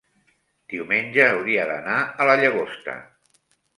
diumenge 0.73 1.21
hauria 1.33 1.67
d'anar 1.73 1.99
a 2.25 2.29
la 2.31 2.39
Llagosta. 2.41 2.97